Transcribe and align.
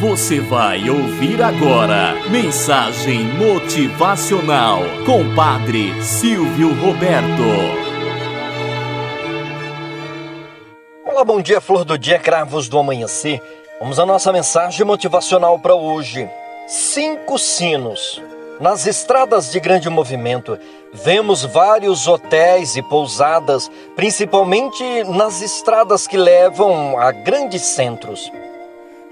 Você 0.00 0.40
vai 0.40 0.90
ouvir 0.90 1.42
agora 1.42 2.14
Mensagem 2.28 3.24
Motivacional 3.24 4.80
com 5.06 5.34
Padre 5.34 6.02
Silvio 6.02 6.74
Roberto. 6.74 7.42
Olá, 11.02 11.24
bom 11.24 11.40
dia, 11.40 11.62
flor 11.62 11.82
do 11.82 11.96
dia, 11.96 12.18
cravos 12.18 12.68
do 12.68 12.78
amanhecer. 12.78 13.40
Vamos 13.80 13.98
à 13.98 14.04
nossa 14.04 14.30
mensagem 14.30 14.84
motivacional 14.84 15.58
para 15.58 15.74
hoje. 15.74 16.28
Cinco 16.68 17.38
sinos. 17.38 18.22
Nas 18.60 18.86
estradas 18.86 19.50
de 19.50 19.58
grande 19.58 19.88
movimento, 19.88 20.58
vemos 20.92 21.42
vários 21.42 22.06
hotéis 22.06 22.76
e 22.76 22.82
pousadas, 22.82 23.70
principalmente 23.94 25.04
nas 25.04 25.40
estradas 25.40 26.06
que 26.06 26.18
levam 26.18 26.98
a 26.98 27.12
grandes 27.12 27.62
centros. 27.62 28.30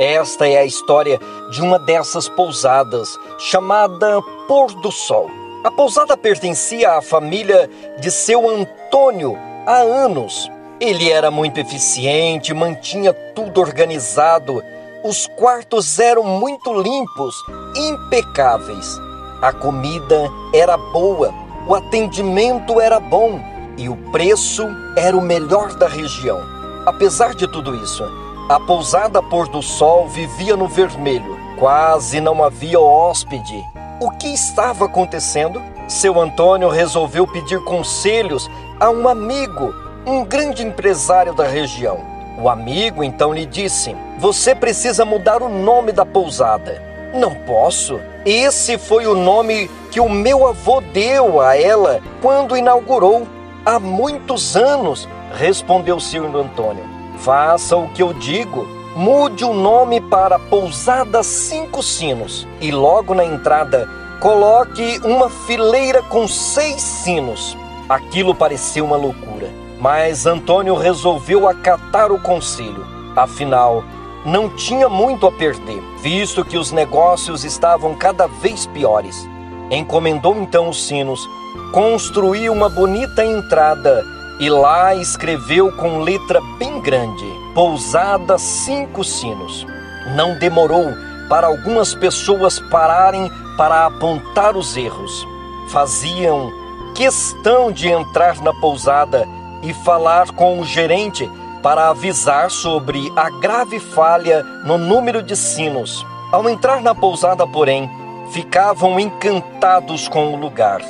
Esta 0.00 0.48
é 0.48 0.56
a 0.56 0.64
história 0.64 1.20
de 1.50 1.60
uma 1.60 1.78
dessas 1.78 2.26
pousadas, 2.26 3.18
chamada 3.38 4.22
Pôr 4.48 4.72
do 4.80 4.90
Sol. 4.90 5.30
A 5.62 5.70
pousada 5.70 6.16
pertencia 6.16 6.92
à 6.92 7.02
família 7.02 7.68
de 8.00 8.10
seu 8.10 8.48
Antônio 8.48 9.36
há 9.66 9.80
anos. 9.80 10.50
Ele 10.80 11.10
era 11.10 11.30
muito 11.30 11.60
eficiente, 11.60 12.54
mantinha 12.54 13.12
tudo 13.12 13.60
organizado. 13.60 14.64
Os 15.04 15.26
quartos 15.26 15.98
eram 15.98 16.24
muito 16.24 16.72
limpos, 16.72 17.36
impecáveis. 17.76 18.98
A 19.42 19.52
comida 19.52 20.30
era 20.54 20.78
boa, 20.78 21.30
o 21.68 21.74
atendimento 21.74 22.80
era 22.80 22.98
bom 22.98 23.38
e 23.76 23.86
o 23.86 23.96
preço 24.10 24.66
era 24.96 25.14
o 25.14 25.20
melhor 25.20 25.74
da 25.74 25.86
região. 25.86 26.40
Apesar 26.86 27.34
de 27.34 27.46
tudo 27.46 27.74
isso, 27.76 28.02
a 28.50 28.58
pousada 28.58 29.22
Pôr 29.22 29.46
do 29.46 29.62
Sol 29.62 30.08
vivia 30.08 30.56
no 30.56 30.66
vermelho. 30.66 31.38
Quase 31.56 32.20
não 32.20 32.42
havia 32.42 32.80
hóspede. 32.80 33.64
O 34.00 34.10
que 34.10 34.26
estava 34.26 34.86
acontecendo? 34.86 35.62
Seu 35.86 36.20
Antônio 36.20 36.68
resolveu 36.68 37.28
pedir 37.28 37.62
conselhos 37.62 38.50
a 38.80 38.90
um 38.90 39.06
amigo, 39.06 39.72
um 40.04 40.24
grande 40.24 40.66
empresário 40.66 41.32
da 41.32 41.46
região. 41.46 42.00
O 42.42 42.48
amigo 42.48 43.04
então 43.04 43.32
lhe 43.32 43.46
disse: 43.46 43.94
Você 44.18 44.52
precisa 44.52 45.04
mudar 45.04 45.44
o 45.44 45.48
nome 45.48 45.92
da 45.92 46.04
pousada. 46.04 46.82
Não 47.14 47.32
posso. 47.32 48.00
Esse 48.26 48.76
foi 48.76 49.06
o 49.06 49.14
nome 49.14 49.70
que 49.92 50.00
o 50.00 50.08
meu 50.08 50.44
avô 50.44 50.80
deu 50.80 51.40
a 51.40 51.56
ela 51.56 52.00
quando 52.20 52.56
inaugurou. 52.56 53.28
Há 53.64 53.78
muitos 53.78 54.56
anos, 54.56 55.08
respondeu 55.38 56.00
Sr. 56.00 56.34
Antônio. 56.34 56.99
Faça 57.20 57.76
o 57.76 57.88
que 57.88 58.02
eu 58.02 58.14
digo. 58.14 58.66
Mude 58.96 59.44
o 59.44 59.52
nome 59.52 60.00
para 60.00 60.38
Pousada 60.38 61.22
Cinco 61.22 61.82
Sinos 61.82 62.48
e 62.60 62.72
logo 62.72 63.14
na 63.14 63.24
entrada 63.24 63.88
coloque 64.20 64.98
uma 65.04 65.28
fileira 65.28 66.02
com 66.02 66.26
seis 66.26 66.80
sinos. 66.80 67.56
Aquilo 67.88 68.34
pareceu 68.34 68.86
uma 68.86 68.96
loucura, 68.96 69.50
mas 69.78 70.26
Antônio 70.26 70.74
resolveu 70.74 71.46
acatar 71.46 72.10
o 72.10 72.20
conselho. 72.20 72.86
Afinal, 73.14 73.84
não 74.24 74.48
tinha 74.48 74.88
muito 74.88 75.26
a 75.26 75.32
perder, 75.32 75.82
visto 76.02 76.44
que 76.44 76.56
os 76.56 76.72
negócios 76.72 77.44
estavam 77.44 77.94
cada 77.94 78.26
vez 78.26 78.64
piores. 78.66 79.28
Encomendou 79.70 80.36
então 80.36 80.70
os 80.70 80.86
sinos, 80.86 81.28
construiu 81.72 82.52
uma 82.52 82.68
bonita 82.68 83.24
entrada 83.24 84.04
e 84.40 84.48
lá 84.48 84.94
escreveu 84.94 85.70
com 85.72 85.98
letra 85.98 86.40
bem 86.58 86.80
grande: 86.80 87.26
Pousada 87.54 88.38
Cinco 88.38 89.04
Sinos. 89.04 89.66
Não 90.16 90.38
demorou 90.38 90.94
para 91.28 91.46
algumas 91.46 91.94
pessoas 91.94 92.58
pararem 92.58 93.30
para 93.56 93.84
apontar 93.86 94.56
os 94.56 94.76
erros. 94.76 95.28
Faziam 95.68 96.50
questão 96.94 97.70
de 97.70 97.88
entrar 97.88 98.40
na 98.40 98.52
pousada 98.54 99.28
e 99.62 99.74
falar 99.74 100.30
com 100.32 100.58
o 100.58 100.64
gerente 100.64 101.30
para 101.62 101.90
avisar 101.90 102.50
sobre 102.50 103.12
a 103.14 103.28
grave 103.38 103.78
falha 103.78 104.42
no 104.64 104.78
número 104.78 105.22
de 105.22 105.36
sinos. 105.36 106.04
Ao 106.32 106.48
entrar 106.48 106.80
na 106.80 106.94
pousada, 106.94 107.46
porém, 107.46 107.88
ficavam 108.32 108.98
encantados 108.98 110.08
com 110.08 110.32
o 110.32 110.36
lugar, 110.36 110.80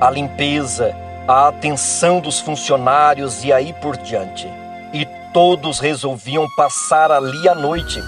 a 0.00 0.10
limpeza, 0.10 0.94
a 1.30 1.46
atenção 1.46 2.18
dos 2.18 2.40
funcionários 2.40 3.44
e 3.44 3.52
aí 3.52 3.72
por 3.74 3.96
diante. 3.96 4.48
E 4.92 5.06
todos 5.32 5.78
resolviam 5.78 6.44
passar 6.56 7.12
ali 7.12 7.48
a 7.48 7.54
noite. 7.54 8.02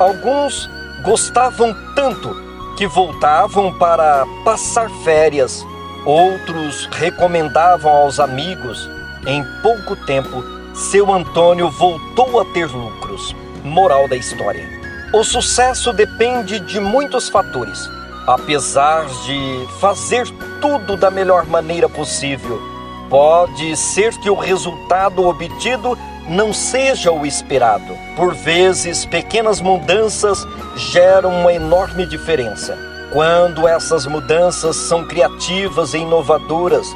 Alguns 0.00 0.68
gostavam 1.04 1.72
tanto 1.94 2.34
que 2.76 2.84
voltavam 2.88 3.72
para 3.78 4.26
passar 4.44 4.90
férias, 5.04 5.64
outros 6.04 6.86
recomendavam 6.86 7.92
aos 7.92 8.18
amigos. 8.18 8.90
Em 9.24 9.44
pouco 9.62 9.94
tempo, 10.04 10.42
seu 10.74 11.12
Antônio 11.12 11.70
voltou 11.70 12.40
a 12.40 12.44
ter 12.46 12.66
lucros. 12.66 13.36
Moral 13.62 14.08
da 14.08 14.16
história: 14.16 14.68
o 15.14 15.22
sucesso 15.22 15.92
depende 15.92 16.58
de 16.58 16.80
muitos 16.80 17.28
fatores. 17.28 17.88
Apesar 18.26 19.06
de 19.06 19.66
fazer 19.80 20.26
tudo 20.60 20.96
da 20.96 21.10
melhor 21.10 21.46
maneira 21.46 21.88
possível, 21.88 22.60
pode 23.08 23.76
ser 23.76 24.12
que 24.18 24.30
o 24.30 24.34
resultado 24.34 25.26
obtido 25.26 25.98
não 26.28 26.52
seja 26.52 27.10
o 27.10 27.24
esperado. 27.24 27.96
Por 28.16 28.34
vezes, 28.34 29.04
pequenas 29.04 29.60
mudanças 29.60 30.46
geram 30.76 31.30
uma 31.40 31.52
enorme 31.52 32.06
diferença. 32.06 32.76
Quando 33.12 33.66
essas 33.66 34.06
mudanças 34.06 34.76
são 34.76 35.06
criativas 35.06 35.94
e 35.94 35.98
inovadoras, 35.98 36.86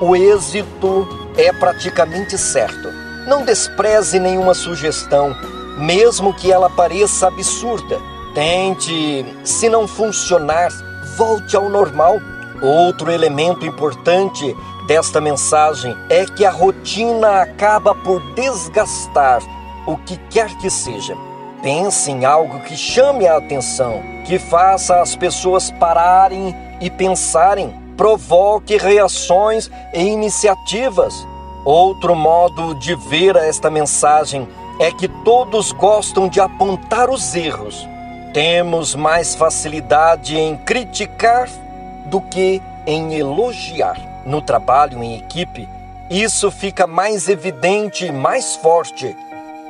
o 0.00 0.14
êxito 0.14 1.08
é 1.36 1.52
praticamente 1.52 2.36
certo. 2.36 2.88
Não 3.26 3.44
despreze 3.44 4.18
nenhuma 4.18 4.52
sugestão, 4.52 5.34
mesmo 5.78 6.34
que 6.34 6.52
ela 6.52 6.68
pareça 6.68 7.28
absurda. 7.28 7.98
Tente, 8.34 9.24
se 9.44 9.68
não 9.68 9.86
funcionar, 9.88 10.70
volte 11.16 11.56
ao 11.56 11.68
normal. 11.68 12.20
Outro 12.62 13.10
elemento 13.10 13.66
importante 13.66 14.56
desta 14.86 15.20
mensagem 15.20 15.96
é 16.08 16.24
que 16.24 16.44
a 16.44 16.50
rotina 16.50 17.42
acaba 17.42 17.92
por 17.92 18.20
desgastar 18.34 19.42
o 19.84 19.96
que 19.96 20.16
quer 20.30 20.48
que 20.58 20.70
seja. 20.70 21.16
Pense 21.60 22.08
em 22.08 22.24
algo 22.24 22.60
que 22.60 22.76
chame 22.76 23.26
a 23.26 23.36
atenção, 23.36 24.00
que 24.24 24.38
faça 24.38 25.00
as 25.00 25.16
pessoas 25.16 25.72
pararem 25.72 26.54
e 26.80 26.88
pensarem, 26.88 27.74
provoque 27.96 28.76
reações 28.76 29.68
e 29.92 30.00
iniciativas. 30.00 31.26
Outro 31.64 32.14
modo 32.14 32.76
de 32.76 32.94
ver 32.94 33.34
esta 33.34 33.70
mensagem 33.70 34.48
é 34.78 34.92
que 34.92 35.08
todos 35.24 35.72
gostam 35.72 36.28
de 36.28 36.40
apontar 36.40 37.10
os 37.10 37.34
erros. 37.34 37.88
Temos 38.32 38.94
mais 38.94 39.34
facilidade 39.34 40.36
em 40.38 40.56
criticar 40.56 41.48
do 42.06 42.20
que 42.20 42.62
em 42.86 43.14
elogiar. 43.14 43.98
No 44.24 44.40
trabalho 44.40 45.02
em 45.02 45.16
equipe, 45.16 45.68
isso 46.10 46.50
fica 46.50 46.86
mais 46.86 47.28
evidente 47.28 48.06
e 48.06 48.12
mais 48.12 48.56
forte. 48.56 49.16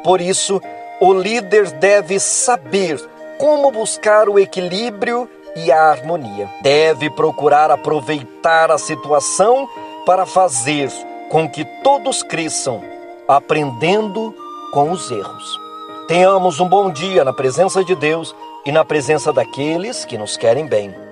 Por 0.03 0.21
isso, 0.21 0.61
o 1.01 1.13
líder 1.13 1.71
deve 1.73 2.19
saber 2.19 3.01
como 3.39 3.71
buscar 3.71 4.29
o 4.29 4.39
equilíbrio 4.39 5.29
e 5.57 5.71
a 5.71 5.91
harmonia. 5.91 6.49
Deve 6.63 7.11
procurar 7.11 7.71
aproveitar 7.71 8.71
a 8.71 8.79
situação 8.79 9.69
para 10.05 10.27
fazer 10.27 10.91
com 11.31 11.49
que 11.49 11.65
todos 11.83 12.23
cresçam, 12.23 12.83
aprendendo 13.27 14.35
com 14.73 14.91
os 14.91 15.11
erros. 15.11 15.61
Tenhamos 16.09 16.61
um 16.61 16.69
bom 16.69 16.91
dia 16.91 17.25
na 17.25 17.33
presença 17.33 17.85
de 17.85 17.95
Deus 17.95 18.35
e 18.67 18.73
na 18.73 18.85
presença 18.85 19.33
daqueles 19.33 20.05
que 20.05 20.19
nos 20.19 20.37
querem 20.37 20.67
bem. 20.67 21.12